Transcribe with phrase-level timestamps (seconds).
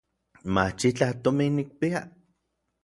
[0.57, 2.05] Machitlaj tomin nikpia.